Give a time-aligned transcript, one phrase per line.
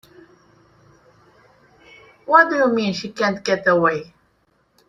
[2.25, 4.15] What do you mean she can't get away?